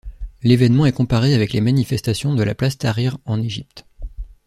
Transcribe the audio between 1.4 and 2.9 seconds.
les manifestations de la Place